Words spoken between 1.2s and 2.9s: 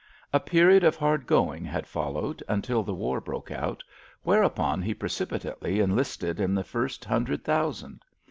going had followed, until